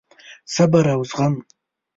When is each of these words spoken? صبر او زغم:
صبر 0.53 0.85
او 0.95 1.01
زغم: 1.09 1.33